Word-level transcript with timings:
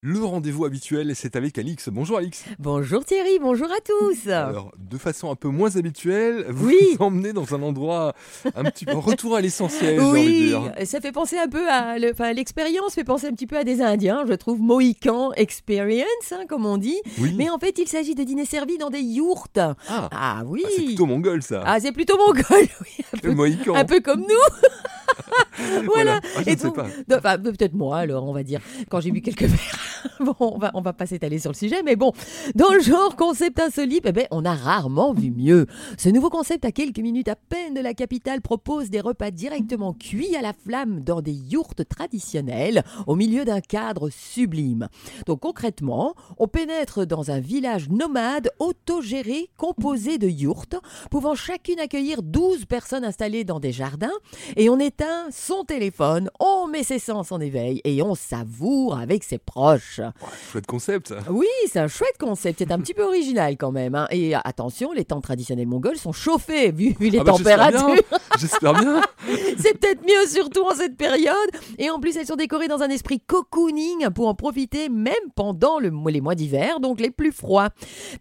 Le 0.00 0.22
rendez-vous 0.22 0.64
habituel, 0.64 1.10
c'est 1.16 1.34
avec 1.34 1.58
Alix. 1.58 1.88
Bonjour 1.88 2.18
Alix. 2.18 2.44
Bonjour 2.60 3.04
Thierry, 3.04 3.40
bonjour 3.40 3.66
à 3.66 3.80
tous. 3.84 4.30
Alors, 4.30 4.70
de 4.78 4.96
façon 4.96 5.28
un 5.28 5.34
peu 5.34 5.48
moins 5.48 5.74
habituelle, 5.74 6.46
vous 6.50 6.68
Oui. 6.68 6.76
nous 6.92 7.04
emmenez 7.04 7.32
dans 7.32 7.52
un 7.52 7.60
endroit 7.62 8.14
un 8.54 8.62
petit 8.62 8.84
peu 8.84 8.96
retour 8.96 9.34
à 9.34 9.40
l'essentiel, 9.40 9.96
j'ai 9.96 10.00
envie 10.00 10.50
de 10.52 10.56
oui, 10.56 10.86
ça 10.86 11.00
fait 11.00 11.10
penser 11.10 11.36
un 11.36 11.48
peu 11.48 11.68
à, 11.68 11.98
le- 11.98 12.12
enfin 12.12 12.32
l'expérience 12.32 12.94
fait 12.94 13.02
penser 13.02 13.26
un 13.26 13.32
petit 13.32 13.48
peu 13.48 13.56
à 13.58 13.64
des 13.64 13.82
Indiens, 13.82 14.22
je 14.28 14.34
trouve 14.34 14.60
Mohican 14.60 15.32
Experience, 15.32 16.06
hein, 16.30 16.44
comme 16.48 16.64
on 16.64 16.76
dit. 16.78 17.00
Oui. 17.18 17.34
Mais 17.36 17.50
en 17.50 17.58
fait, 17.58 17.76
il 17.78 17.88
s'agit 17.88 18.14
de 18.14 18.22
dîners 18.22 18.44
servis 18.44 18.78
dans 18.78 18.90
des 18.90 19.02
yourtes. 19.02 19.58
Ah, 19.58 20.08
Ah 20.12 20.42
oui. 20.46 20.62
ah, 20.64 20.68
c'est 20.76 20.84
plutôt 20.84 21.06
mongol 21.06 21.42
ça. 21.42 21.64
Ah, 21.66 21.80
c'est 21.80 21.90
plutôt 21.90 22.16
mongol, 22.18 22.44
oui, 22.82 23.04
un 23.14 23.18
peu, 23.18 23.32
Mohican. 23.34 23.74
un 23.74 23.84
peu 23.84 23.98
comme 23.98 24.20
nous. 24.20 25.82
voilà. 25.86 26.20
Ah, 26.36 26.42
je 26.44 26.50
Et 26.50 26.54
ne 26.54 26.56
sais 26.60 26.66
donc- 26.68 26.76
pas. 26.76 26.86
Enfin, 27.16 27.36
peut-être 27.36 27.74
moi, 27.74 27.98
alors, 27.98 28.28
on 28.28 28.32
va 28.32 28.44
dire, 28.44 28.60
quand 28.88 29.00
j'ai 29.00 29.10
bu 29.10 29.22
quelques 29.22 29.42
verres. 29.42 29.78
bon, 30.20 30.34
on 30.40 30.58
va, 30.58 30.70
on 30.74 30.80
va 30.80 30.92
pas 30.92 31.06
s'étaler 31.06 31.38
sur 31.38 31.50
le 31.50 31.56
sujet, 31.56 31.82
mais 31.82 31.96
bon, 31.96 32.12
dans 32.54 32.72
le 32.72 32.80
genre 32.80 33.16
concept 33.16 33.60
insolite, 33.60 34.04
eh 34.06 34.12
ben, 34.12 34.26
on 34.30 34.44
a 34.44 34.54
rarement 34.54 35.12
vu 35.12 35.30
mieux. 35.30 35.66
Ce 35.96 36.08
nouveau 36.08 36.30
concept, 36.30 36.64
à 36.64 36.72
quelques 36.72 36.98
minutes 36.98 37.28
à 37.28 37.36
peine 37.36 37.74
de 37.74 37.80
la 37.80 37.94
capitale, 37.94 38.40
propose 38.40 38.90
des 38.90 39.00
repas 39.00 39.30
directement 39.30 39.92
cuits 39.92 40.36
à 40.36 40.42
la 40.42 40.52
flamme 40.52 41.00
dans 41.00 41.20
des 41.20 41.32
yourtes 41.32 41.88
traditionnelles, 41.88 42.82
au 43.06 43.16
milieu 43.16 43.44
d'un 43.44 43.60
cadre 43.60 44.10
sublime. 44.10 44.88
Donc, 45.26 45.40
concrètement, 45.40 46.14
on 46.38 46.48
pénètre 46.48 47.06
dans 47.06 47.30
un 47.30 47.40
village 47.40 47.88
nomade 47.88 48.50
autogéré, 48.58 49.50
composé 49.56 50.18
de 50.18 50.28
yourtes, 50.28 50.76
pouvant 51.10 51.34
chacune 51.34 51.80
accueillir 51.80 52.22
12 52.22 52.66
personnes 52.66 53.04
installées 53.04 53.44
dans 53.44 53.60
des 53.60 53.72
jardins, 53.72 54.12
et 54.56 54.68
on 54.68 54.78
éteint 54.78 55.26
son 55.30 55.64
téléphone, 55.64 56.30
on 56.40 56.66
met 56.66 56.82
ses 56.82 56.98
sens 56.98 57.32
en 57.32 57.40
éveil 57.40 57.80
et 57.84 58.02
on 58.02 58.14
savoure 58.14 58.96
avec 58.96 59.24
ses 59.24 59.38
proches. 59.38 59.87
Ouais, 59.98 60.06
chouette 60.52 60.66
concept. 60.66 61.14
Oui, 61.30 61.46
c'est 61.70 61.78
un 61.80 61.88
chouette 61.88 62.16
concept, 62.18 62.58
c'est 62.58 62.70
un 62.72 62.78
petit 62.78 62.94
peu 62.94 63.02
original 63.04 63.56
quand 63.56 63.72
même. 63.72 63.94
hein. 63.94 64.06
Et 64.10 64.34
attention, 64.34 64.92
les 64.92 65.04
tentes 65.04 65.22
traditionnelles 65.24 65.66
mongoles 65.66 65.96
sont 65.96 66.12
chauffées 66.12 66.70
vu, 66.72 66.94
vu 66.98 67.08
les 67.08 67.18
Ah 67.20 67.24
bah, 67.24 67.32
j'espère 67.36 67.58
bien. 67.70 67.80
températures. 67.80 68.18
J'espère 68.38 68.72
bien. 68.74 69.00
c'est 69.58 69.78
peut-être 69.78 70.02
mieux 70.02 70.26
surtout 70.28 70.62
en 70.64 70.74
cette 70.74 70.96
période. 70.96 71.34
Et 71.78 71.90
en 71.90 71.98
plus, 71.98 72.16
elles 72.16 72.26
sont 72.26 72.36
décorées 72.36 72.68
dans 72.68 72.82
un 72.82 72.88
esprit 72.88 73.20
cocooning 73.20 74.10
pour 74.10 74.28
en 74.28 74.34
profiter 74.34 74.88
même 74.88 75.14
pendant 75.34 75.78
le- 75.78 75.92
les 76.10 76.20
mois 76.20 76.34
d'hiver, 76.34 76.80
donc 76.80 77.00
les 77.00 77.10
plus 77.10 77.32
froids. 77.32 77.70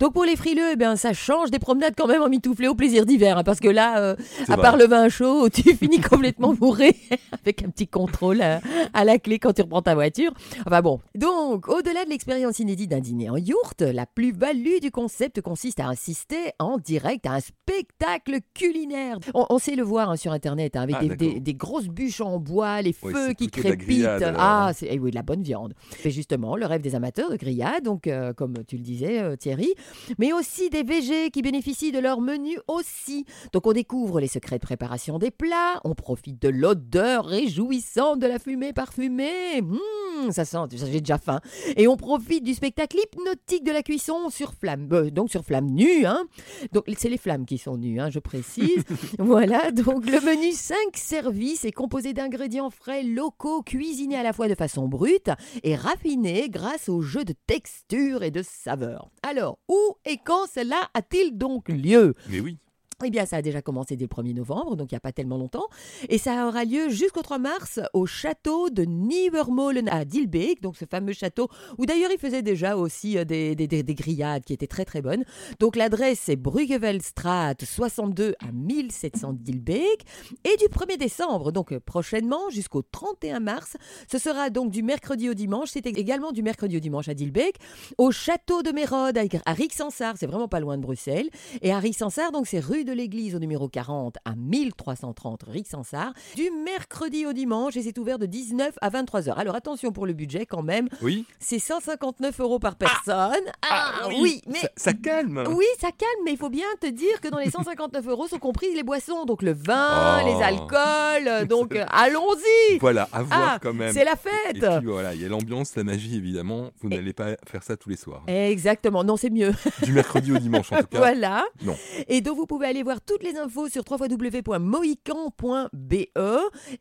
Donc 0.00 0.12
pour 0.14 0.24
les 0.24 0.36
frileux, 0.36 0.70
eh 0.72 0.76
bien, 0.76 0.96
ça 0.96 1.12
change 1.12 1.50
des 1.50 1.58
promenades 1.58 1.94
quand 1.96 2.06
même 2.06 2.22
en 2.22 2.28
mitouflé 2.28 2.68
au 2.68 2.74
plaisir 2.74 3.04
d'hiver, 3.06 3.38
hein, 3.38 3.44
parce 3.44 3.60
que 3.60 3.68
là, 3.68 3.98
euh, 3.98 4.16
à 4.48 4.52
vrai. 4.54 4.62
part 4.62 4.76
le 4.76 4.86
vin 4.86 5.08
chaud, 5.08 5.48
tu 5.50 5.74
finis 5.74 6.00
complètement 6.00 6.54
bourré 6.54 6.96
avec 7.42 7.62
un 7.62 7.68
petit 7.70 7.86
contrôle 7.88 8.40
à, 8.42 8.60
à 8.94 9.04
la 9.04 9.18
clé 9.18 9.38
quand 9.38 9.52
tu 9.52 9.62
reprends 9.62 9.82
ta 9.82 9.94
voiture. 9.94 10.32
Enfin 10.66 10.80
bon. 10.82 11.00
Donc, 11.14 11.55
au-delà 11.68 12.04
de 12.04 12.10
l'expérience 12.10 12.58
inédite 12.58 12.90
d'un 12.90 13.00
dîner 13.00 13.30
en 13.30 13.36
yourte, 13.36 13.82
la 13.82 14.06
plus-value 14.06 14.78
du 14.80 14.90
concept 14.90 15.40
consiste 15.40 15.80
à 15.80 15.88
assister 15.88 16.52
en 16.58 16.78
direct 16.78 17.26
à 17.26 17.32
un 17.32 17.40
spectacle 17.40 18.38
culinaire. 18.54 19.18
On, 19.34 19.46
on 19.50 19.58
sait 19.58 19.76
le 19.76 19.82
voir 19.82 20.10
hein, 20.10 20.16
sur 20.16 20.32
Internet 20.32 20.76
hein, 20.76 20.82
avec 20.82 20.96
Ah, 20.98 21.02
des, 21.02 21.08
d'accord. 21.08 21.28
des- 21.34 21.40
des 21.40 21.54
grosses 21.54 21.88
bûches 21.88 22.20
en 22.20 22.38
bois, 22.38 22.82
les 22.82 22.92
feux 22.92 23.32
qui 23.32 23.48
crépitent. 23.48 23.78
grillade, 23.86 24.22
alors, 24.22 24.40
ah, 24.40 24.70
c'est 24.74 24.88
eh 24.90 24.98
oui, 24.98 25.10
de 25.10 25.14
la 25.16 25.22
bonne 25.22 25.42
viande. 25.42 25.74
C'est 26.02 26.10
justement 26.10 26.56
le 26.56 26.66
rêve 26.66 26.80
des 26.82 26.94
amateurs 26.94 27.30
de 27.30 27.36
grillade, 27.36 27.84
donc 27.84 28.06
euh, 28.06 28.32
comme 28.32 28.54
tu 28.66 28.76
le 28.76 28.82
disais 28.82 29.20
euh, 29.20 29.36
Thierry, 29.36 29.74
mais 30.18 30.32
aussi 30.32 30.70
des 30.70 30.82
végés 30.82 31.30
qui 31.30 31.42
bénéficient 31.42 31.92
de 31.92 31.98
leur 31.98 32.20
menu 32.20 32.58
aussi. 32.68 33.24
Donc 33.52 33.66
on 33.66 33.72
découvre 33.72 34.20
les 34.20 34.28
secrets 34.28 34.56
de 34.56 34.62
préparation 34.62 35.18
des 35.18 35.30
plats, 35.30 35.80
on 35.84 35.94
profite 35.94 36.40
de 36.42 36.48
l'odeur 36.48 37.24
réjouissante 37.26 38.18
de 38.20 38.26
la 38.26 38.38
fumée 38.38 38.72
parfumée. 38.72 39.60
Mmh, 39.62 40.30
ça 40.30 40.44
sent, 40.44 40.58
j'ai 40.72 41.00
déjà 41.00 41.18
faim. 41.18 41.40
Et 41.76 41.88
on 41.88 41.96
profite 41.96 42.44
du 42.44 42.54
spectacle 42.54 42.98
hypnotique 42.98 43.64
de 43.64 43.72
la 43.72 43.82
cuisson 43.82 44.30
sur 44.30 44.54
flamme, 44.54 44.88
euh, 44.92 45.10
donc 45.10 45.30
sur 45.30 45.44
flamme 45.44 45.66
nue. 45.66 46.06
Hein. 46.06 46.24
Donc 46.72 46.84
c'est 46.96 47.08
les 47.08 47.18
flammes 47.18 47.46
qui 47.46 47.58
sont 47.58 47.76
nues, 47.76 48.00
hein, 48.00 48.10
je 48.10 48.18
précise. 48.18 48.84
voilà, 49.18 49.70
donc 49.70 50.06
le 50.06 50.20
menu 50.20 50.52
5 50.52 50.76
services 50.94 51.64
est 51.64 51.72
composé 51.72 52.12
d'ingrédients 52.12 52.70
frais 52.70 53.02
locaux 53.02 53.62
cuisinés 53.62 54.16
à 54.16 54.22
la 54.22 54.32
fois 54.32 54.48
de 54.48 54.54
façon 54.54 54.88
brute 54.88 55.30
et 55.62 55.74
raffinés 55.74 56.48
grâce 56.48 56.88
au 56.88 57.02
jeu 57.02 57.24
de 57.24 57.34
texture 57.46 58.22
et 58.22 58.30
de 58.30 58.42
saveur. 58.42 59.10
Alors, 59.22 59.58
où 59.68 59.96
et 60.04 60.18
quand 60.24 60.46
cela 60.52 60.88
a-t-il 60.94 61.36
donc 61.36 61.68
lieu? 61.68 62.14
Mais 62.28 62.40
oui. 62.40 62.58
Eh 63.04 63.10
bien, 63.10 63.26
ça 63.26 63.36
a 63.36 63.42
déjà 63.42 63.60
commencé 63.60 63.94
dès 63.94 64.04
le 64.04 64.08
1er 64.08 64.32
novembre, 64.34 64.74
donc 64.74 64.90
il 64.90 64.94
n'y 64.94 64.96
a 64.96 65.00
pas 65.00 65.12
tellement 65.12 65.36
longtemps. 65.36 65.66
Et 66.08 66.16
ça 66.16 66.46
aura 66.48 66.64
lieu 66.64 66.88
jusqu'au 66.88 67.20
3 67.20 67.38
mars 67.38 67.78
au 67.92 68.06
château 68.06 68.70
de 68.70 68.84
Nieuwermolen 68.84 69.86
à 69.90 70.06
Dilbeek, 70.06 70.62
donc 70.62 70.76
ce 70.78 70.86
fameux 70.86 71.12
château 71.12 71.48
où 71.76 71.84
d'ailleurs 71.84 72.10
il 72.10 72.18
faisait 72.18 72.40
déjà 72.40 72.74
aussi 72.78 73.18
euh, 73.18 73.24
des, 73.24 73.54
des- 73.54 73.66
des- 73.66 73.82
des 73.82 73.94
grillades 73.94 74.44
qui 74.44 74.54
étaient 74.54 74.66
très 74.66 74.86
très 74.86 75.02
bonnes. 75.02 75.24
Donc 75.60 75.76
l'adresse 75.76 76.20
c'est 76.22 76.36
Bruggevelstraat 76.36 77.54
62 77.62 78.34
à 78.40 78.50
1700 78.52 79.34
Dilbeek. 79.34 80.04
Et 80.44 80.56
du 80.56 80.64
1er 80.64 80.96
décembre, 80.96 81.52
donc 81.52 81.72
euh, 81.72 81.80
prochainement 81.80 82.48
jusqu'au 82.48 82.80
31 82.80 83.40
mars, 83.40 83.76
ce 84.10 84.16
sera 84.16 84.48
donc 84.48 84.70
du 84.70 84.82
mercredi 84.82 85.28
au 85.28 85.34
dimanche. 85.34 85.68
C'est 85.72 85.86
également 85.86 86.32
du 86.32 86.42
mercredi 86.42 86.78
au 86.78 86.80
dimanche 86.80 87.08
à 87.08 87.14
Dilbeek, 87.14 87.56
au 87.98 88.10
château 88.10 88.62
de 88.62 88.70
Mérode 88.70 89.18
à 89.44 89.52
Rixensart, 89.52 90.14
c'est 90.16 90.26
vraiment 90.26 90.48
pas 90.48 90.60
loin 90.60 90.78
de 90.78 90.82
Bruxelles. 90.82 91.28
Et 91.60 91.72
à 91.72 91.78
Rixensart, 91.78 92.32
donc 92.32 92.46
c'est 92.46 92.60
rue 92.60 92.84
de 92.86 92.92
l'église 92.92 93.34
au 93.34 93.38
numéro 93.38 93.68
40 93.68 94.16
à 94.24 94.34
1330 94.34 95.42
Rixensart, 95.48 96.12
du 96.36 96.50
mercredi 96.64 97.26
au 97.26 97.32
dimanche 97.34 97.76
et 97.76 97.82
c'est 97.82 97.98
ouvert 97.98 98.18
de 98.18 98.24
19 98.26 98.78
à 98.80 98.88
23 98.88 99.28
heures. 99.28 99.38
Alors 99.38 99.54
attention 99.56 99.92
pour 99.92 100.06
le 100.06 100.12
budget 100.14 100.46
quand 100.46 100.62
même, 100.62 100.88
Oui. 101.02 101.26
c'est 101.38 101.58
159 101.58 102.40
euros 102.40 102.58
par 102.58 102.76
personne. 102.76 103.34
Ah, 103.68 104.08
oui, 104.20 104.40
mais 104.46 104.60
Ça, 104.60 104.68
ça 104.76 104.92
calme. 104.94 105.44
oui, 105.50 105.64
ça 105.80 105.88
calme, 105.88 106.20
mais 106.24 106.32
il 106.32 106.38
faut 106.38 106.48
bien 106.48 106.64
te 106.80 106.86
dire 106.86 107.20
que 107.20 107.28
dans 107.28 107.38
les 107.38 107.50
159 107.50 108.06
euros 108.08 108.28
sont 108.28 108.38
compris 108.38 108.72
les 108.74 108.82
boissons, 108.82 109.24
donc 109.26 109.42
le 109.42 109.52
vin, 109.52 110.20
Oh. 110.22 110.26
les 110.26 110.42
alcools, 110.44 111.48
donc 111.48 111.74
euh, 111.74 111.84
allons-y 111.90 112.78
Voilà, 112.78 113.08
à 113.12 113.22
voir 113.22 113.40
Ah, 113.54 113.58
quand 113.60 113.74
même. 113.74 113.92
c'est 113.92 114.04
la 114.04 114.12
Et 114.12 114.16
fête 114.16 114.78
puis 114.78 114.86
voilà, 114.86 115.14
il 115.14 115.20
y 115.20 115.24
a 115.24 115.28
l'ambiance, 115.28 115.74
la 115.76 115.84
magie 115.84 116.16
évidemment. 116.16 116.70
Vous 116.80 116.88
n'allez 116.88 117.12
pas 117.12 117.36
faire 117.46 117.62
ça 117.62 117.76
tous 117.76 117.88
les 117.88 117.96
soirs. 117.96 118.22
Exactement, 118.28 119.02
non 119.04 119.16
c'est 119.16 119.30
mieux. 119.30 119.52
Du 119.82 119.92
mercredi 119.92 120.32
au 120.32 120.38
dimanche 120.38 120.70
en 120.72 120.78
tout 120.78 120.86
cas. 120.92 120.98
Voilà. 120.98 121.44
Non. 121.62 121.76
Et 122.08 122.20
donc, 122.20 122.36
vous 122.36 122.46
pouvez 122.46 122.66
aller 122.66 122.75
voir 122.82 123.00
toutes 123.00 123.22
les 123.22 123.36
infos 123.36 123.68
sur 123.68 123.84
www.mohican.be. 123.88 125.94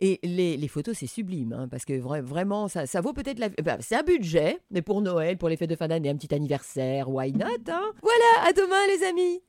Et 0.01 0.19
les, 0.23 0.67
photos, 0.67 0.97
c'est 0.97 1.07
sublime, 1.07 1.53
hein, 1.53 1.67
parce 1.69 1.85
que 1.85 1.94
vra- 1.94 2.22
vraiment, 2.22 2.67
ça, 2.67 2.85
ça 2.85 3.01
vaut 3.01 3.13
peut-être 3.13 3.39
la. 3.39 3.50
bah, 3.50 3.78
c'est 3.79 3.95
un 3.95 4.03
budget, 4.03 4.59
mais 4.72 4.81
pour 4.81 5.01
Noël, 5.01 5.38
pour 5.38 5.50
les 5.50 5.57
fêtes 5.57 5.69
de 5.69 5.75
fin 5.75 5.88
d'année, 5.88 6.09
un 6.09 6.16
petit 6.16 6.33
anniversaire, 6.33 7.09
why 7.09 7.31
not 7.31 7.45
hein? 7.67 7.91
Voilà, 8.01 8.47
à 8.47 8.53
demain, 8.53 8.88
les 8.97 9.03
amis 9.06 9.41